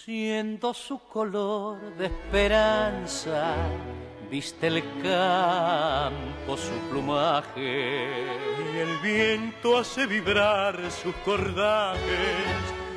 luciendo 0.00 0.72
su 0.72 0.98
color 0.98 1.78
de 1.98 2.06
esperanza, 2.06 3.54
viste 4.30 4.68
el 4.68 4.82
campo 5.02 6.56
su 6.56 6.72
plumaje 6.90 8.08
y 8.72 8.78
el 8.78 8.96
viento 9.02 9.76
hace 9.76 10.06
vibrar 10.06 10.78
sus 10.90 11.14
cordajes. 11.22 12.00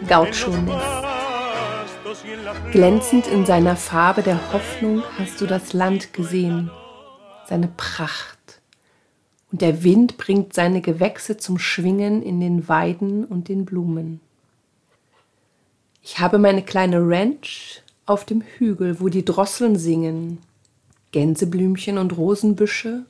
Gaucho-Nest. 0.07 0.79
Glänzend 2.71 3.27
in 3.27 3.45
seiner 3.45 3.76
Farbe 3.76 4.21
der 4.21 4.40
Hoffnung 4.54 5.04
hast 5.17 5.41
du 5.41 5.45
das 5.45 5.73
Land 5.73 6.13
gesehen, 6.13 6.71
seine 7.48 7.67
Pracht. 7.67 8.62
Und 9.51 9.62
der 9.62 9.84
Wind 9.84 10.17
bringt 10.17 10.54
seine 10.54 10.79
Gewächse 10.79 11.35
zum 11.35 11.59
Schwingen 11.59 12.21
in 12.23 12.40
den 12.40 12.70
Weiden 12.70 13.26
und 13.26 13.49
den 13.49 13.65
Blumen. 13.65 14.21
Ich 16.05 16.20
habe 16.20 16.38
meine 16.38 16.63
kleine 16.63 16.99
Ranch 16.99 17.81
auf 18.05 18.25
dem 18.25 18.41
Hügel, 18.41 18.99
wo 18.99 19.07
die 19.07 19.23
Drosseln 19.23 19.77
singen. 19.77 20.39
Gänseblümchen 21.13 21.98
und 21.98 22.17
Rosenbüsche 22.17 23.05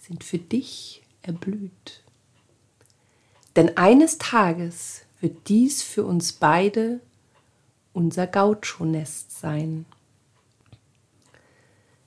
sind 0.00 0.24
für 0.24 0.38
dich 0.38 1.02
erblüht. 1.22 2.02
Denn 3.54 3.76
eines 3.76 4.18
Tages 4.18 5.02
wird 5.20 5.48
dies 5.48 5.82
für 5.82 6.04
uns 6.04 6.32
beide 6.32 7.00
unser 7.92 8.26
Gaucho-Nest 8.26 9.38
sein. 9.38 9.86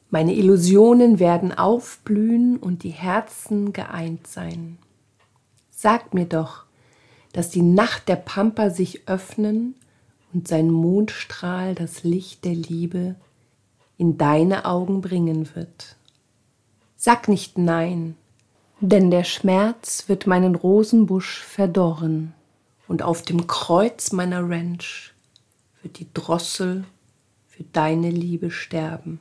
Meine 0.09 0.34
Illusionen 0.34 1.20
werden 1.20 1.53
aufblühen 1.58 2.58
und 2.58 2.84
die 2.84 2.90
Herzen 2.90 3.72
geeint 3.72 4.28
sein. 4.28 4.80
Sagt 5.72 6.14
mir 6.14 6.25
doch, 6.25 6.66
dass 7.31 7.52
die 7.52 7.62
Nacht 7.62 8.09
der 8.09 8.17
Pampa 8.17 8.70
sich 8.70 9.08
öffnen 9.08 9.75
und 10.33 10.47
sein 10.47 10.69
Mondstrahl 10.69 11.75
das 11.75 12.03
Licht 12.03 12.45
der 12.45 12.55
Liebe 12.55 13.16
in 13.97 14.17
deine 14.17 14.66
Augen 14.66 15.02
bringen 15.02 15.55
wird. 15.55 15.95
Sag 16.95 17.27
nicht 17.27 17.58
nein, 17.58 18.16
denn 18.80 19.11
der 19.11 19.23
Schmerz 19.23 20.07
wird 20.07 20.27
meinen 20.27 20.55
Rosenbusch 20.55 21.39
verdorren 21.39 22.33
und 22.88 23.02
auf 23.02 23.22
dem 23.23 23.47
Kreuz 23.47 24.11
meiner 24.11 24.50
Ranch 24.50 25.13
wird 25.81 26.00
die 26.00 26.07
Drossel 26.13 26.85
für 27.47 27.63
deine 27.63 28.09
Liebe 28.09 28.52
sterben. 28.52 29.19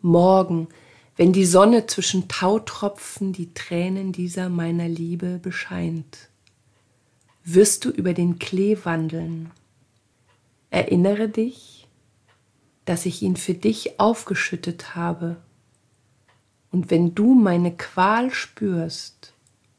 Morgen, 0.00 0.68
wenn 1.16 1.32
die 1.32 1.46
Sonne 1.46 1.86
zwischen 1.86 2.28
Tautropfen 2.28 3.32
die 3.32 3.54
Tränen 3.54 4.12
dieser 4.12 4.48
meiner 4.48 4.88
Liebe 4.88 5.38
bescheint, 5.38 6.28
wirst 7.44 7.84
du 7.84 7.90
über 7.90 8.14
den 8.14 8.38
Klee 8.38 8.78
wandeln. 8.84 9.50
Erinnere 10.70 11.28
dich, 11.28 11.86
dass 12.84 13.06
ich 13.06 13.22
ihn 13.22 13.36
für 13.36 13.54
dich 13.54 14.00
aufgeschüttet 14.00 14.94
habe. 14.96 15.36
Und 16.70 16.90
wenn 16.90 17.14
du 17.14 17.34
meine 17.34 17.76
Qual 17.76 18.32
spürst, 18.32 19.32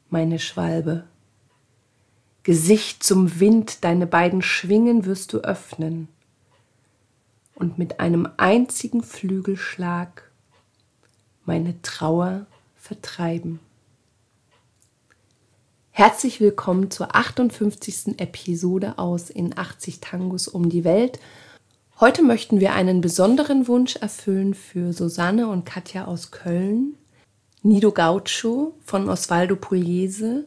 meine 0.08 0.38
Schwalbe, 0.38 1.04
Gesicht 2.44 3.02
zum 3.02 3.40
Wind 3.40 3.82
deine 3.82 4.06
beiden 4.06 4.40
Schwingen 4.40 5.04
wirst 5.04 5.32
du 5.32 5.38
öffnen 5.38 6.06
und 7.56 7.76
mit 7.76 7.98
einem 7.98 8.28
einzigen 8.36 9.02
Flügelschlag 9.02 10.30
meine 11.44 11.82
Trauer 11.82 12.46
vertreiben. 12.76 13.58
Herzlich 15.98 16.42
willkommen 16.42 16.90
zur 16.90 17.16
58. 17.16 18.18
Episode 18.18 18.98
aus 18.98 19.30
In 19.30 19.56
80 19.56 20.00
Tangos 20.00 20.46
um 20.46 20.68
die 20.68 20.84
Welt. 20.84 21.18
Heute 21.98 22.22
möchten 22.22 22.60
wir 22.60 22.74
einen 22.74 23.00
besonderen 23.00 23.66
Wunsch 23.66 23.96
erfüllen 23.96 24.52
für 24.52 24.92
Susanne 24.92 25.48
und 25.48 25.64
Katja 25.64 26.04
aus 26.04 26.32
Köln, 26.32 26.96
Nido 27.62 27.92
Gaucho 27.92 28.74
von 28.84 29.08
Osvaldo 29.08 29.56
Pugliese. 29.56 30.44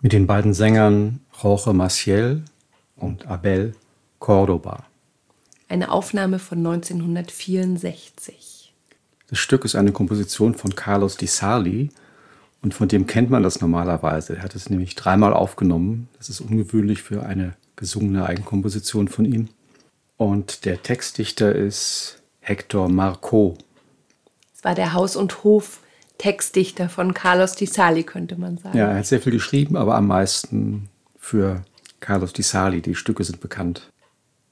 Mit 0.00 0.14
den 0.14 0.26
beiden 0.26 0.54
Sängern 0.54 1.20
Jorge 1.42 1.74
Maciel 1.74 2.42
und 2.96 3.26
Abel 3.26 3.74
Cordoba. 4.18 4.86
Eine 5.68 5.92
Aufnahme 5.92 6.38
von 6.38 6.66
1964. 6.66 8.72
Das 9.28 9.38
Stück 9.38 9.66
ist 9.66 9.74
eine 9.74 9.92
Komposition 9.92 10.54
von 10.54 10.74
Carlos 10.74 11.18
Di 11.18 11.26
Sarli, 11.26 11.90
und 12.62 12.74
von 12.74 12.88
dem 12.88 13.06
kennt 13.06 13.30
man 13.30 13.42
das 13.42 13.60
normalerweise. 13.60 14.36
Er 14.36 14.42
hat 14.42 14.54
es 14.54 14.68
nämlich 14.68 14.94
dreimal 14.94 15.32
aufgenommen. 15.32 16.08
Das 16.18 16.28
ist 16.28 16.40
ungewöhnlich 16.40 17.02
für 17.02 17.24
eine 17.24 17.54
gesungene 17.76 18.26
Eigenkomposition 18.26 19.08
von 19.08 19.24
ihm. 19.24 19.48
Und 20.16 20.64
der 20.64 20.82
Textdichter 20.82 21.54
ist 21.54 22.20
Hector 22.40 22.88
Marco. 22.88 23.56
Es 24.54 24.64
war 24.64 24.74
der 24.74 24.92
Haus- 24.92 25.14
und 25.14 25.44
Hof-Textdichter 25.44 26.88
von 26.88 27.14
Carlos 27.14 27.54
Di 27.54 27.66
Sali, 27.66 28.02
könnte 28.02 28.36
man 28.36 28.58
sagen. 28.58 28.76
Ja, 28.76 28.88
er 28.88 28.98
hat 28.98 29.06
sehr 29.06 29.20
viel 29.20 29.32
geschrieben, 29.32 29.76
aber 29.76 29.94
am 29.94 30.08
meisten 30.08 30.88
für 31.16 31.62
Carlos 32.00 32.32
Di 32.32 32.42
Sali. 32.42 32.82
Die 32.82 32.96
Stücke 32.96 33.22
sind 33.22 33.40
bekannt. 33.40 33.88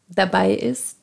Dabei 0.09 0.55
ist 0.55 0.97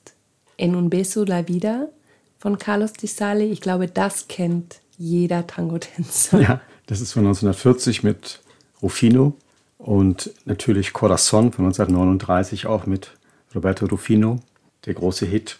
En 0.55 0.75
un 0.75 0.89
beso 0.89 1.25
la 1.25 1.47
vida 1.47 1.89
von 2.37 2.57
Carlos 2.57 2.93
Di 2.93 3.07
Sali. 3.07 3.45
Ich 3.45 3.59
glaube, 3.59 3.87
das 3.87 4.27
kennt 4.27 4.81
jeder 4.97 5.47
Tango-Tänzer. 5.47 6.39
Ja, 6.39 6.61
das 6.87 7.01
ist 7.01 7.13
von 7.13 7.23
1940 7.25 8.03
mit 8.03 8.41
Rufino 8.81 9.35
und 9.77 10.31
natürlich 10.45 10.93
Corazon 10.93 11.51
von 11.51 11.65
1939 11.65 12.67
auch 12.67 12.85
mit 12.85 13.11
Roberto 13.55 13.85
Rufino, 13.85 14.39
der 14.85 14.93
große 14.93 15.25
Hit. 15.25 15.59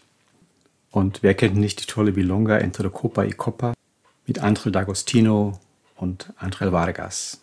Und 0.92 1.24
wer 1.24 1.34
kennt 1.34 1.56
nicht 1.56 1.82
die 1.82 1.88
tolle 1.88 2.12
Bilonga 2.12 2.58
Entre 2.58 2.90
Copa 2.90 3.24
y 3.24 3.36
Copa 3.36 3.74
mit 4.26 4.42
André 4.44 4.70
D'Agostino 4.70 5.54
und 5.96 6.34
André 6.40 6.72
Vargas. 6.72 7.40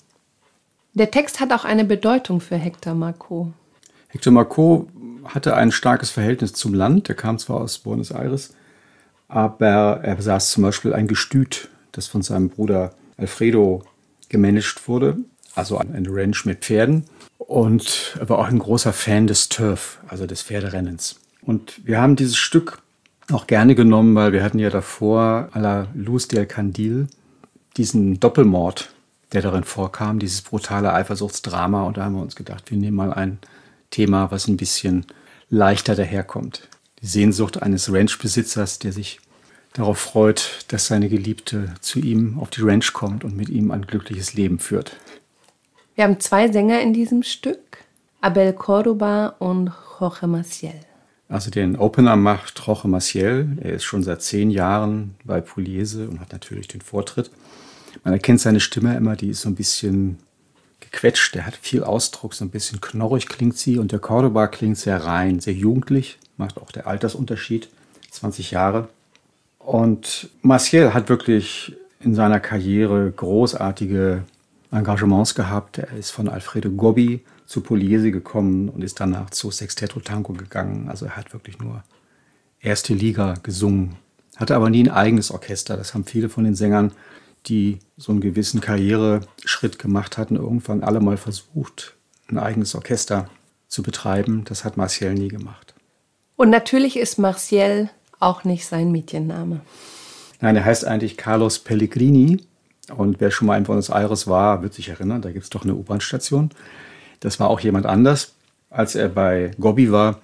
Der 0.95 1.11
Text 1.11 1.41
hat 1.41 1.53
auch 1.53 1.65
eine 1.65 1.85
Bedeutung 1.85 2.41
für 2.41 2.57
Hector 2.57 2.95
Marco. 2.95 3.53
Hector 4.09 4.33
Marco 4.33 4.89
hatte 5.25 5.55
ein 5.55 5.73
starkes 5.73 6.11
Verhältnis 6.11 6.53
zum 6.53 6.75
Land. 6.75 7.09
Er 7.09 7.15
kam 7.15 7.39
zwar 7.39 7.61
aus 7.61 7.79
Buenos 7.79 8.11
Aires, 8.11 8.55
aber 9.29 10.01
er 10.03 10.17
besaß 10.17 10.51
zum 10.51 10.65
Beispiel 10.65 10.93
ein 10.93 11.07
Gestüt, 11.07 11.69
das 11.93 12.07
von 12.07 12.23
seinem 12.23 12.49
Bruder 12.49 12.93
Alfredo 13.21 13.83
gemanagt 14.29 14.89
wurde, 14.89 15.19
also 15.55 15.79
eine 15.79 16.09
Ranch 16.11 16.45
mit 16.45 16.61
Pferden. 16.61 17.05
Und 17.39 18.17
er 18.19 18.29
war 18.29 18.39
auch 18.39 18.49
ein 18.49 18.59
großer 18.59 18.93
Fan 18.93 19.27
des 19.27 19.49
Turf, 19.49 19.99
also 20.09 20.27
des 20.27 20.43
Pferderennens. 20.43 21.21
Und 21.43 21.81
wir 21.85 22.01
haben 22.01 22.17
dieses 22.17 22.37
Stück 22.37 22.81
auch 23.33 23.47
gerne 23.47 23.75
genommen, 23.75 24.15
weil 24.15 24.33
wir 24.33 24.43
hatten 24.43 24.59
ja 24.59 24.71
davor 24.71 25.49
à 25.53 25.61
la 25.61 25.89
Luz 25.95 26.29
del 26.29 26.47
Candil 26.47 27.09
diesen 27.77 28.21
Doppelmord, 28.21 28.91
der 29.33 29.43
darin 29.43 29.65
vorkam, 29.65 30.19
dieses 30.19 30.43
brutale 30.43 30.93
Eifersuchtsdrama. 30.93 31.85
Und 31.85 31.97
da 31.97 32.05
haben 32.05 32.15
wir 32.15 32.23
uns 32.23 32.37
gedacht, 32.37 32.71
wir 32.71 32.79
nehmen 32.79 32.97
mal 32.97 33.13
ein 33.13 33.39
Thema, 33.91 34.31
was 34.31 34.49
ein 34.49 34.57
bisschen 34.57 35.07
leichter 35.49 35.95
daherkommt. 35.95 36.69
Die 37.03 37.07
Sehnsucht 37.07 37.63
eines 37.63 37.93
Ranchbesitzers, 37.93 38.79
der 38.79 38.93
sich 38.93 39.21
darauf 39.75 39.99
freut, 39.99 40.65
dass 40.69 40.87
seine 40.87 41.09
Geliebte 41.09 41.75
zu 41.81 41.99
ihm 42.01 42.39
auf 42.39 42.51
die 42.51 42.63
Ranch 42.63 42.93
kommt 42.93 43.25
und 43.25 43.37
mit 43.37 43.49
ihm 43.49 43.71
ein 43.71 43.87
glückliches 43.87 44.35
Leben 44.35 44.59
führt. 44.59 44.97
Wir 45.95 46.05
haben 46.05 46.21
zwei 46.21 46.51
Sänger 46.51 46.81
in 46.81 46.93
diesem 46.93 47.23
Stück, 47.23 47.79
Abel 48.21 48.53
Cordoba 48.53 49.35
und 49.39 49.71
Jorge 49.99 50.27
Maciel. 50.27 50.81
Also 51.29 51.51
den 51.51 51.77
Opener 51.77 52.17
macht 52.17 52.61
Jorge 52.67 52.89
Maciel. 52.89 53.59
Er 53.61 53.75
ist 53.75 53.85
schon 53.85 54.03
seit 54.03 54.23
zehn 54.23 54.51
Jahren 54.51 55.15
bei 55.25 55.41
Pugliese 55.41 56.09
und 56.09 56.21
hat 56.21 56.33
natürlich 56.33 56.69
den 56.69 56.81
Vortritt. 56.81 57.31
Man 58.03 58.15
erkennt 58.15 58.41
seine 58.41 58.61
Stimme 58.61 58.97
immer, 58.97 59.15
die 59.15 59.29
ist 59.29 59.43
so 59.43 59.49
ein 59.49 59.55
bisschen 59.55 60.19
gequetscht. 60.81 61.37
Er 61.37 61.47
hat 61.47 61.57
viel 61.57 61.85
Ausdruck, 61.85 62.35
so 62.35 62.45
ein 62.45 62.51
bisschen 62.51 62.81
knorrig 62.81 63.29
klingt 63.29 63.57
sie. 63.57 63.79
Und 63.79 63.93
der 63.93 64.01
Cordoba 64.01 64.49
klingt 64.49 64.79
sehr 64.79 65.05
rein, 65.05 65.41
sehr 65.41 65.55
jugendlich, 65.55 66.19
macht 66.37 66.59
auch 66.59 66.73
der 66.73 66.87
Altersunterschied, 66.87 67.69
20 68.11 68.51
Jahre. 68.51 68.89
Und 69.61 70.31
Maciel 70.43 70.95
hat 70.95 71.09
wirklich 71.09 71.77
in 72.01 72.15
seiner 72.15 72.41
Karriere 72.41 73.11
großartige 73.13 74.25
Engagements 74.73 75.35
gehabt. 75.35 75.79
Er 75.79 75.93
ist 75.93 76.11
von 76.11 76.29
Alfredo 76.29 76.71
Gobbi 76.71 77.25
zu 77.47 77.61
Pugliese 77.61 78.11
gekommen 78.11 78.69
und 78.69 78.83
ist 78.83 79.01
danach 79.01 79.31
zu 79.31 79.51
Sexteto 79.51 80.01
Tango 80.01 80.33
gegangen. 80.33 80.89
Also 80.89 81.07
er 81.07 81.17
hat 81.17 81.33
wirklich 81.33 81.59
nur 81.59 81.85
erste 82.61 82.95
Liga 82.95 83.35
gesungen. 83.43 83.97
Hatte 84.37 84.57
aber 84.57 84.71
nie 84.71 84.85
ein 84.85 84.91
eigenes 84.91 85.31
Orchester. 85.31 85.77
Das 85.77 85.93
haben 85.93 86.05
viele 86.05 86.29
von 86.29 86.45
den 86.45 86.55
Sängern, 86.55 86.93
die 87.47 87.79
so 87.97 88.13
einen 88.13 88.21
gewissen 88.21 88.61
Karriereschritt 88.61 89.79
gemacht 89.79 90.19
hatten, 90.19 90.37
irgendwann 90.37 90.83
alle 90.83 91.01
mal 91.01 91.17
versucht, 91.17 91.95
ein 92.29 92.39
eigenes 92.39 92.75
Orchester 92.75 93.29
zu 93.69 93.83
betreiben. 93.83 94.45
Das 94.45 94.65
hat 94.65 94.77
Martial 94.77 95.15
nie 95.15 95.29
gemacht. 95.29 95.75
Und 96.37 96.51
natürlich 96.51 96.97
ist 96.97 97.19
Martial 97.19 97.91
auch 98.21 98.45
nicht 98.45 98.67
sein 98.67 98.93
Mädchenname. 98.93 99.61
Nein, 100.41 100.57
er 100.57 100.65
heißt 100.65 100.85
eigentlich 100.85 101.17
Carlos 101.17 101.59
Pellegrini. 101.59 102.41
Und 102.97 103.21
wer 103.21 103.31
schon 103.31 103.47
mal 103.47 103.57
in 103.57 103.65
Buenos 103.65 103.91
Aires 103.91 104.27
war, 104.27 104.63
wird 104.63 104.75
sich 104.75 104.89
erinnern, 104.89 105.23
da 105.23 105.31
gibt 105.31 105.45
es 105.45 105.51
doch 105.51 105.63
eine 105.65 105.75
U-Bahn-Station. 105.75 106.51
Das 107.21 107.39
war 107.39 107.49
auch 107.49 107.61
jemand 107.61 107.87
anders. 107.87 108.35
Als 108.69 108.95
er 108.95 109.09
bei 109.09 109.53
Gobbi 109.59 109.93
war, 109.93 110.21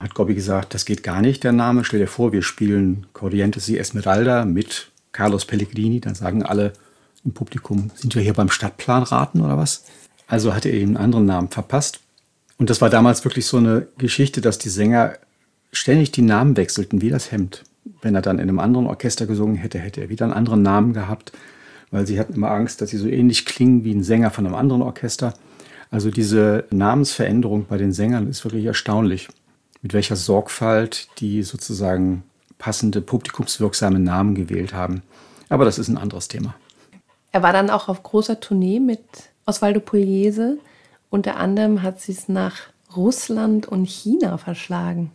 hat 0.00 0.14
Gobbi 0.14 0.34
gesagt, 0.34 0.74
das 0.74 0.84
geht 0.84 1.02
gar 1.02 1.20
nicht, 1.20 1.44
der 1.44 1.52
Name. 1.52 1.84
Stell 1.84 2.00
dir 2.00 2.06
vor, 2.06 2.32
wir 2.32 2.42
spielen 2.42 3.06
Corrientes 3.12 3.68
y 3.68 3.76
Esmeralda 3.78 4.44
mit 4.44 4.90
Carlos 5.12 5.44
Pellegrini. 5.44 6.00
Dann 6.00 6.14
sagen 6.14 6.42
alle 6.42 6.72
im 7.24 7.32
Publikum, 7.32 7.90
sind 7.94 8.14
wir 8.14 8.22
hier 8.22 8.32
beim 8.32 8.50
Stadtplanraten 8.50 9.42
oder 9.42 9.58
was? 9.58 9.84
Also 10.26 10.54
hat 10.54 10.64
er 10.64 10.72
ihm 10.72 10.88
einen 10.88 10.96
anderen 10.96 11.26
Namen 11.26 11.48
verpasst. 11.48 12.00
Und 12.56 12.70
das 12.70 12.80
war 12.80 12.90
damals 12.90 13.24
wirklich 13.24 13.46
so 13.46 13.58
eine 13.58 13.88
Geschichte, 13.98 14.40
dass 14.40 14.58
die 14.58 14.68
Sänger 14.68 15.18
ständig 15.72 16.12
die 16.12 16.22
Namen 16.22 16.56
wechselten, 16.56 17.00
wie 17.00 17.10
das 17.10 17.32
Hemd. 17.32 17.64
Wenn 18.02 18.14
er 18.14 18.22
dann 18.22 18.38
in 18.38 18.48
einem 18.48 18.58
anderen 18.58 18.86
Orchester 18.86 19.26
gesungen 19.26 19.56
hätte, 19.56 19.78
hätte 19.78 20.00
er 20.00 20.08
wieder 20.08 20.24
einen 20.24 20.34
anderen 20.34 20.62
Namen 20.62 20.92
gehabt, 20.92 21.32
weil 21.90 22.06
sie 22.06 22.18
hatten 22.18 22.34
immer 22.34 22.50
Angst, 22.50 22.80
dass 22.80 22.90
sie 22.90 22.98
so 22.98 23.08
ähnlich 23.08 23.46
klingen 23.46 23.84
wie 23.84 23.94
ein 23.94 24.02
Sänger 24.02 24.30
von 24.30 24.46
einem 24.46 24.54
anderen 24.54 24.82
Orchester. 24.82 25.34
Also 25.90 26.10
diese 26.10 26.64
Namensveränderung 26.70 27.66
bei 27.66 27.78
den 27.78 27.92
Sängern 27.92 28.28
ist 28.28 28.44
wirklich 28.44 28.64
erstaunlich, 28.64 29.28
mit 29.82 29.92
welcher 29.92 30.16
Sorgfalt 30.16 31.08
die 31.18 31.42
sozusagen 31.42 32.22
passende 32.58 33.00
publikumswirksame 33.00 33.98
Namen 33.98 34.34
gewählt 34.34 34.72
haben. 34.72 35.02
Aber 35.48 35.64
das 35.64 35.78
ist 35.78 35.88
ein 35.88 35.98
anderes 35.98 36.28
Thema. 36.28 36.54
Er 37.32 37.42
war 37.42 37.52
dann 37.52 37.70
auch 37.70 37.88
auf 37.88 38.02
großer 38.02 38.40
Tournee 38.40 38.80
mit 38.80 39.00
Osvaldo 39.46 39.80
Pugliese. 39.80 40.58
Unter 41.10 41.36
anderem 41.36 41.82
hat 41.82 42.00
sie 42.00 42.12
es 42.12 42.28
nach 42.28 42.56
Russland 42.94 43.66
und 43.66 43.86
China 43.86 44.36
verschlagen. 44.36 45.12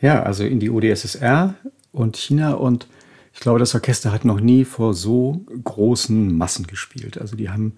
Ja, 0.00 0.22
also 0.22 0.44
in 0.44 0.60
die 0.60 0.70
UdSSR 0.70 1.54
und 1.92 2.16
China 2.16 2.54
und 2.54 2.86
ich 3.32 3.40
glaube, 3.40 3.58
das 3.58 3.74
Orchester 3.74 4.12
hat 4.12 4.24
noch 4.24 4.40
nie 4.40 4.64
vor 4.64 4.94
so 4.94 5.40
großen 5.64 6.36
Massen 6.36 6.66
gespielt. 6.66 7.18
Also 7.18 7.36
die 7.36 7.50
haben 7.50 7.76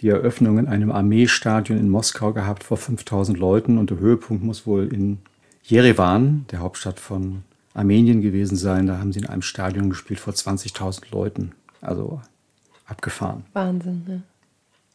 die 0.00 0.08
Eröffnung 0.08 0.58
in 0.58 0.66
einem 0.66 0.90
Armeestadion 0.90 1.78
in 1.78 1.88
Moskau 1.88 2.32
gehabt 2.32 2.64
vor 2.64 2.76
5000 2.76 3.38
Leuten 3.38 3.78
und 3.78 3.90
der 3.90 3.98
Höhepunkt 3.98 4.44
muss 4.44 4.66
wohl 4.66 4.92
in 4.92 5.18
Jerewan, 5.62 6.44
der 6.50 6.58
Hauptstadt 6.58 6.98
von 6.98 7.42
Armenien 7.72 8.20
gewesen 8.20 8.56
sein. 8.56 8.86
Da 8.86 8.98
haben 8.98 9.12
sie 9.12 9.20
in 9.20 9.26
einem 9.26 9.42
Stadion 9.42 9.90
gespielt 9.90 10.20
vor 10.20 10.34
20.000 10.34 11.04
Leuten. 11.12 11.52
Also 11.80 12.20
abgefahren. 12.86 13.44
Wahnsinn, 13.52 14.04
ne? 14.06 14.22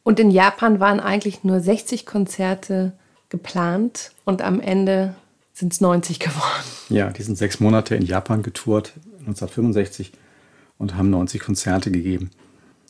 Und 0.04 0.20
in 0.20 0.30
Japan 0.30 0.80
waren 0.80 1.00
eigentlich 1.00 1.44
nur 1.44 1.60
60 1.60 2.06
Konzerte 2.06 2.92
geplant 3.28 4.12
und 4.24 4.40
am 4.40 4.60
Ende 4.60 5.14
sind 5.58 5.72
es 5.72 5.80
90 5.80 6.20
geworden. 6.20 6.64
Ja, 6.88 7.10
die 7.10 7.22
sind 7.22 7.36
sechs 7.36 7.58
Monate 7.58 7.96
in 7.96 8.06
Japan 8.06 8.42
getourt, 8.42 8.92
1965, 9.20 10.12
und 10.78 10.94
haben 10.94 11.10
90 11.10 11.40
Konzerte 11.40 11.90
gegeben. 11.90 12.30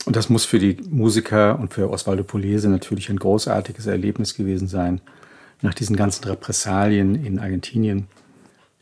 Und 0.05 0.15
das 0.15 0.29
muss 0.29 0.45
für 0.45 0.59
die 0.59 0.77
Musiker 0.89 1.57
und 1.59 1.73
für 1.73 1.89
Osvaldo 1.89 2.23
Pugliese 2.23 2.69
natürlich 2.69 3.09
ein 3.09 3.17
großartiges 3.17 3.87
Erlebnis 3.87 4.35
gewesen 4.35 4.67
sein, 4.67 5.01
nach 5.61 5.73
diesen 5.73 5.95
ganzen 5.95 6.23
Repressalien 6.25 7.15
in 7.15 7.39
Argentinien, 7.39 8.07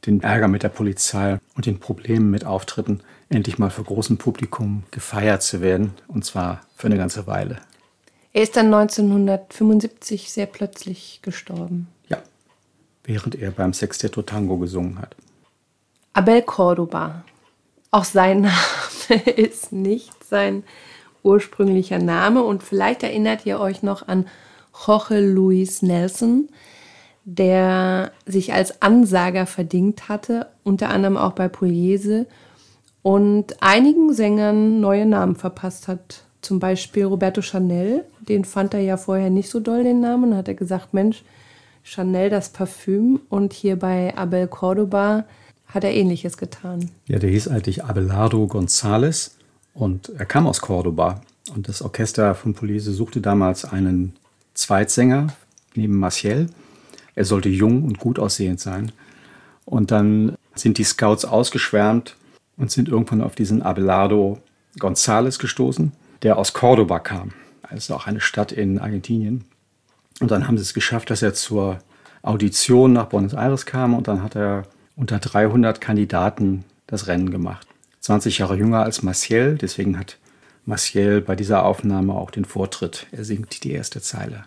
den 0.05 0.21
Ärger 0.21 0.47
mit 0.47 0.63
der 0.63 0.69
Polizei 0.69 1.39
und 1.55 1.65
den 1.65 1.79
Problemen 1.79 2.29
mit 2.29 2.45
Auftritten, 2.45 3.01
endlich 3.29 3.57
mal 3.57 3.71
vor 3.71 3.85
großem 3.85 4.17
Publikum 4.17 4.83
gefeiert 4.91 5.41
zu 5.41 5.61
werden, 5.61 5.93
und 6.07 6.25
zwar 6.25 6.61
für 6.75 6.87
eine 6.87 6.97
ganze 6.97 7.25
Weile. 7.25 7.57
Er 8.33 8.43
ist 8.43 8.55
dann 8.55 8.67
1975 8.67 10.31
sehr 10.31 10.45
plötzlich 10.45 11.21
gestorben. 11.23 11.87
Während 13.07 13.35
er 13.35 13.51
beim 13.51 13.73
Sextetto 13.73 14.21
Tango 14.21 14.57
gesungen 14.57 14.99
hat. 14.99 15.15
Abel 16.13 16.41
Cordoba. 16.41 17.23
Auch 17.89 18.03
sein 18.03 18.41
Name 19.09 19.21
ist 19.23 19.71
nicht 19.71 20.23
sein 20.23 20.63
ursprünglicher 21.23 21.99
Name 21.99 22.43
und 22.43 22.63
vielleicht 22.63 23.03
erinnert 23.03 23.45
ihr 23.45 23.59
euch 23.59 23.81
noch 23.81 24.07
an 24.07 24.25
Jorge 24.85 25.19
Luis 25.19 25.81
Nelson, 25.81 26.49
der 27.23 28.11
sich 28.25 28.53
als 28.53 28.81
Ansager 28.81 29.45
verdient 29.45 30.09
hatte, 30.09 30.47
unter 30.63 30.89
anderem 30.89 31.15
auch 31.15 31.31
bei 31.31 31.47
Pugliese 31.47 32.27
und 33.03 33.61
einigen 33.61 34.13
Sängern 34.13 34.81
neue 34.81 35.05
Namen 35.05 35.35
verpasst 35.35 35.87
hat. 35.87 36.23
Zum 36.41 36.59
Beispiel 36.59 37.05
Roberto 37.05 37.41
Chanel, 37.41 38.03
den 38.19 38.43
fand 38.43 38.73
er 38.73 38.81
ja 38.81 38.97
vorher 38.97 39.29
nicht 39.29 39.49
so 39.49 39.61
doll, 39.61 39.83
den 39.83 40.01
Namen. 40.01 40.35
Hat 40.35 40.49
er 40.49 40.53
gesagt, 40.53 40.93
Mensch, 40.93 41.23
Chanel 41.87 42.29
das 42.29 42.49
Parfüm. 42.49 43.21
Und 43.29 43.53
hier 43.53 43.77
bei 43.77 44.15
Abel 44.17 44.47
Cordoba 44.47 45.23
hat 45.67 45.83
er 45.83 45.93
ähnliches 45.93 46.37
getan. 46.37 46.91
Ja, 47.07 47.17
der 47.17 47.29
hieß 47.29 47.47
eigentlich 47.47 47.83
Abelardo 47.85 48.45
González 48.45 49.31
und 49.73 50.09
er 50.09 50.25
kam 50.25 50.47
aus 50.47 50.59
Cordoba. 50.59 51.21
Und 51.55 51.69
das 51.69 51.81
Orchester 51.81 52.35
von 52.35 52.53
Police 52.53 52.85
suchte 52.85 53.21
damals 53.21 53.63
einen 53.63 54.13
Zweitsänger 54.53 55.27
neben 55.75 55.97
Maciel. 55.97 56.47
Er 57.15 57.23
sollte 57.23 57.49
jung 57.49 57.85
und 57.85 57.99
gut 57.99 58.19
aussehend 58.19 58.59
sein. 58.59 58.91
Und 59.63 59.91
dann 59.91 60.35
sind 60.55 60.77
die 60.77 60.83
Scouts 60.83 61.23
ausgeschwärmt 61.23 62.17
und 62.57 62.69
sind 62.69 62.89
irgendwann 62.89 63.21
auf 63.21 63.35
diesen 63.35 63.61
Abelardo 63.61 64.39
González 64.77 65.39
gestoßen, 65.39 65.93
der 66.21 66.37
aus 66.37 66.53
Cordoba 66.53 66.99
kam. 66.99 67.31
Also 67.61 67.95
auch 67.95 68.07
eine 68.07 68.19
Stadt 68.19 68.51
in 68.51 68.77
Argentinien. 68.77 69.45
Und 70.19 70.31
dann 70.31 70.47
haben 70.47 70.57
sie 70.57 70.63
es 70.63 70.73
geschafft, 70.73 71.09
dass 71.09 71.21
er 71.21 71.33
zur 71.33 71.79
Audition 72.21 72.93
nach 72.93 73.05
Buenos 73.05 73.33
Aires 73.33 73.65
kam 73.65 73.93
und 73.93 74.07
dann 74.07 74.23
hat 74.23 74.35
er 74.35 74.63
unter 74.95 75.19
300 75.19 75.79
Kandidaten 75.79 76.65
das 76.87 77.07
Rennen 77.07 77.29
gemacht. 77.29 77.67
20 78.01 78.39
Jahre 78.39 78.55
jünger 78.55 78.83
als 78.83 79.03
Maciel, 79.03 79.57
deswegen 79.59 79.99
hat 79.99 80.17
Maciel 80.65 81.21
bei 81.21 81.35
dieser 81.35 81.65
Aufnahme 81.65 82.13
auch 82.13 82.31
den 82.31 82.45
Vortritt. 82.45 83.07
Er 83.11 83.23
singt 83.23 83.63
die 83.63 83.71
erste 83.71 84.01
Zeile. 84.01 84.43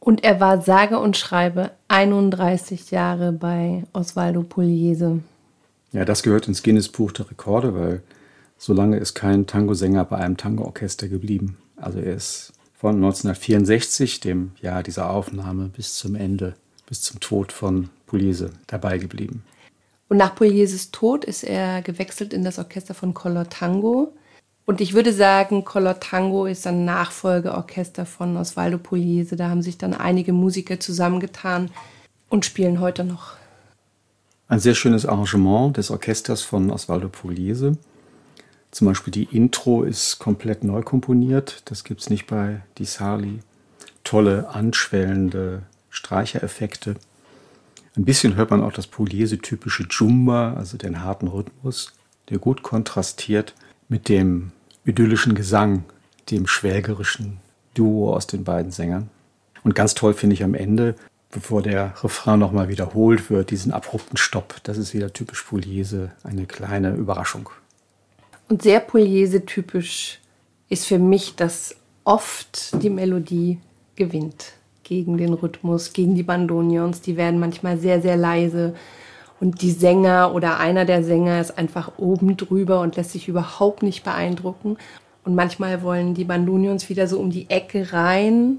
Und 0.00 0.24
er 0.24 0.40
war 0.40 0.62
sage 0.62 0.98
und 0.98 1.16
schreibe 1.16 1.70
31 1.88 2.90
Jahre 2.90 3.32
bei 3.32 3.84
Osvaldo 3.92 4.42
Pugliese. 4.42 5.20
Ja, 5.92 6.04
das 6.04 6.22
gehört 6.22 6.48
ins 6.48 6.62
Guinness-Buch 6.62 7.12
der 7.12 7.30
Rekorde, 7.30 7.74
weil 7.74 8.02
so 8.56 8.72
lange 8.72 8.96
ist 8.96 9.14
kein 9.14 9.46
Tango-Sänger 9.46 10.04
bei 10.04 10.16
einem 10.16 10.36
Tango-Orchester 10.36 11.08
geblieben. 11.08 11.58
Also 11.76 11.98
er 11.98 12.14
ist 12.14 12.52
von 12.80 12.94
1964, 12.94 14.20
dem 14.20 14.52
Jahr 14.62 14.82
dieser 14.82 15.10
Aufnahme, 15.10 15.68
bis 15.68 15.96
zum 15.96 16.14
Ende, 16.14 16.54
bis 16.86 17.02
zum 17.02 17.20
Tod 17.20 17.52
von 17.52 17.90
Pugliese 18.06 18.52
dabei 18.68 18.96
geblieben. 18.96 19.44
Und 20.08 20.16
nach 20.16 20.34
Puglieses 20.34 20.90
Tod 20.90 21.26
ist 21.26 21.44
er 21.44 21.82
gewechselt 21.82 22.32
in 22.32 22.42
das 22.42 22.58
Orchester 22.58 22.94
von 22.94 23.12
Color 23.12 23.50
Tango. 23.50 24.14
Und 24.64 24.80
ich 24.80 24.94
würde 24.94 25.12
sagen, 25.12 25.62
Color 25.66 26.00
Tango 26.00 26.46
ist 26.46 26.66
ein 26.66 26.86
Nachfolgeorchester 26.86 28.06
von 28.06 28.38
Osvaldo 28.38 28.78
Pugliese. 28.78 29.36
Da 29.36 29.50
haben 29.50 29.60
sich 29.60 29.76
dann 29.76 29.92
einige 29.92 30.32
Musiker 30.32 30.80
zusammengetan 30.80 31.70
und 32.30 32.46
spielen 32.46 32.80
heute 32.80 33.04
noch. 33.04 33.34
Ein 34.48 34.58
sehr 34.58 34.74
schönes 34.74 35.04
Arrangement 35.04 35.76
des 35.76 35.90
Orchesters 35.90 36.40
von 36.40 36.70
Osvaldo 36.70 37.10
Pugliese. 37.10 37.76
Zum 38.70 38.86
Beispiel 38.86 39.10
die 39.10 39.24
Intro 39.24 39.82
ist 39.82 40.18
komplett 40.18 40.64
neu 40.64 40.82
komponiert. 40.82 41.62
Das 41.64 41.84
gibt 41.84 42.00
es 42.00 42.10
nicht 42.10 42.26
bei 42.26 42.62
Di 42.78 42.84
Sarli. 42.84 43.40
Tolle, 44.04 44.48
anschwellende 44.48 45.62
Streichereffekte. 45.90 46.94
Ein 47.96 48.04
bisschen 48.04 48.36
hört 48.36 48.50
man 48.50 48.62
auch 48.62 48.72
das 48.72 48.86
Pugliese-typische 48.86 49.86
Jumba, 49.90 50.54
also 50.54 50.76
den 50.76 51.02
harten 51.02 51.26
Rhythmus, 51.26 51.92
der 52.28 52.38
gut 52.38 52.62
kontrastiert 52.62 53.54
mit 53.88 54.08
dem 54.08 54.52
idyllischen 54.84 55.34
Gesang, 55.34 55.84
dem 56.30 56.46
schwägerischen 56.46 57.38
Duo 57.74 58.14
aus 58.14 58.26
den 58.26 58.44
beiden 58.44 58.70
Sängern. 58.70 59.10
Und 59.64 59.74
ganz 59.74 59.94
toll 59.94 60.14
finde 60.14 60.34
ich 60.34 60.44
am 60.44 60.54
Ende, 60.54 60.94
bevor 61.30 61.62
der 61.62 61.94
Refrain 62.02 62.38
nochmal 62.38 62.68
wiederholt 62.68 63.28
wird, 63.30 63.50
diesen 63.50 63.72
abrupten 63.72 64.16
Stopp. 64.16 64.56
Das 64.62 64.78
ist 64.78 64.94
wieder 64.94 65.12
typisch 65.12 65.42
Pugliese, 65.42 66.12
eine 66.22 66.46
kleine 66.46 66.94
Überraschung. 66.94 67.50
Und 68.50 68.62
sehr 68.62 68.80
Pugliese-typisch 68.80 70.18
ist 70.68 70.86
für 70.86 70.98
mich, 70.98 71.36
dass 71.36 71.76
oft 72.02 72.82
die 72.82 72.90
Melodie 72.90 73.60
gewinnt 73.94 74.54
gegen 74.82 75.16
den 75.18 75.34
Rhythmus, 75.34 75.92
gegen 75.92 76.16
die 76.16 76.24
Bandonions. 76.24 77.00
Die 77.00 77.16
werden 77.16 77.38
manchmal 77.38 77.78
sehr, 77.78 78.02
sehr 78.02 78.16
leise. 78.16 78.74
Und 79.38 79.62
die 79.62 79.70
Sänger 79.70 80.34
oder 80.34 80.58
einer 80.58 80.84
der 80.84 81.04
Sänger 81.04 81.40
ist 81.40 81.56
einfach 81.56 81.92
oben 81.96 82.36
drüber 82.36 82.80
und 82.80 82.96
lässt 82.96 83.12
sich 83.12 83.28
überhaupt 83.28 83.84
nicht 83.84 84.02
beeindrucken. 84.02 84.76
Und 85.24 85.36
manchmal 85.36 85.82
wollen 85.82 86.14
die 86.14 86.24
Bandonions 86.24 86.88
wieder 86.88 87.06
so 87.06 87.20
um 87.20 87.30
die 87.30 87.48
Ecke 87.50 87.92
rein 87.92 88.58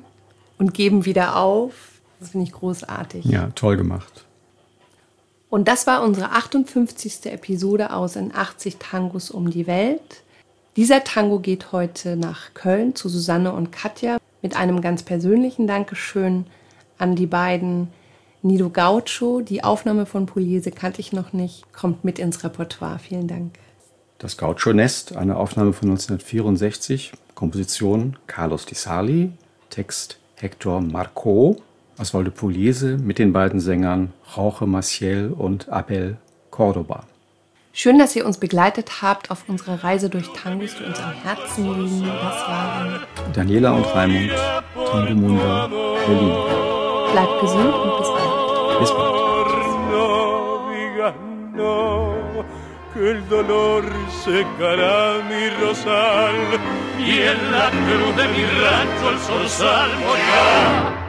und 0.57 0.73
geben 0.73 1.03
wieder 1.05 1.35
auf. 1.35 1.99
Das 2.21 2.29
finde 2.29 2.47
ich 2.47 2.53
großartig. 2.53 3.25
Ja, 3.25 3.49
toll 3.55 3.75
gemacht. 3.75 4.25
Und 5.51 5.67
das 5.67 5.85
war 5.85 6.01
unsere 6.01 6.31
58. 6.31 7.25
Episode 7.25 7.91
aus 7.91 8.15
in 8.15 8.33
80 8.33 8.77
Tangos 8.77 9.29
um 9.29 9.51
die 9.51 9.67
Welt. 9.67 10.23
Dieser 10.77 11.03
Tango 11.03 11.39
geht 11.39 11.73
heute 11.73 12.15
nach 12.15 12.53
Köln 12.53 12.95
zu 12.95 13.09
Susanne 13.09 13.51
und 13.51 13.69
Katja 13.73 14.17
mit 14.41 14.55
einem 14.55 14.79
ganz 14.79 15.03
persönlichen 15.03 15.67
Dankeschön 15.67 16.45
an 16.97 17.17
die 17.17 17.25
beiden. 17.25 17.89
Nido 18.41 18.69
Gaucho, 18.69 19.41
die 19.41 19.61
Aufnahme 19.61 20.05
von 20.05 20.25
Pugliese 20.25 20.71
kannte 20.71 21.01
ich 21.01 21.11
noch 21.11 21.33
nicht, 21.33 21.73
kommt 21.73 22.05
mit 22.05 22.17
ins 22.17 22.45
Repertoire. 22.45 22.99
Vielen 22.99 23.27
Dank. 23.27 23.59
Das 24.19 24.37
Gaucho 24.37 24.71
Nest, 24.71 25.17
eine 25.17 25.35
Aufnahme 25.35 25.73
von 25.73 25.89
1964, 25.89 27.11
Komposition 27.35 28.15
Carlos 28.25 28.65
Di 28.65 28.75
Sali, 28.75 29.33
Text 29.69 30.17
Hector 30.35 30.79
Marco, 30.79 31.57
Oswaldo 32.01 32.31
Pugliese 32.31 32.97
mit 32.97 33.19
den 33.19 33.31
beiden 33.31 33.59
Sängern 33.59 34.11
Jorge 34.35 34.65
Maciel 34.65 35.31
und 35.37 35.69
Abel 35.69 36.17
Cordoba. 36.49 37.03
Schön, 37.73 37.99
dass 37.99 38.15
ihr 38.15 38.25
uns 38.25 38.39
begleitet 38.39 39.03
habt 39.03 39.29
auf 39.29 39.47
unserer 39.47 39.83
Reise 39.83 40.09
durch 40.09 40.27
Tangos, 40.33 40.71
die 40.75 40.83
uns 40.83 40.99
am 40.99 41.13
Herzen 41.13 41.63
liegen. 41.79 42.07
Das 42.07 42.47
waren 42.47 42.99
Daniela 43.33 43.73
und 43.73 43.85
Raimund, 43.95 44.31
Tango 44.91 45.13
Munda, 45.13 45.67
Berlin. 45.67 46.35
Bleibt 47.13 47.39
gesund 47.39 47.73
und 47.73 47.97
bis 47.99 48.07
bald. 48.07 48.79
Bis 48.79 48.91
bald. 48.91 49.21
que 52.93 53.09
el 53.09 53.29
dolor 53.29 53.83
secará 54.21 55.21
mi 55.29 55.49
rosal 55.61 56.35
y 56.99 57.19
en 57.21 57.51
la 57.53 57.69
cruz 57.69 58.15
de 58.17 58.27
mi 58.33 58.43
rancho 58.43 59.09
el 59.11 59.19
zorzal. 59.19 59.89
Morirá 60.01 61.00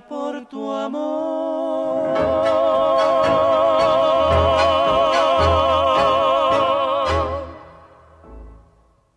por 0.00 0.44
tu 0.46 0.72
amor. 0.72 2.16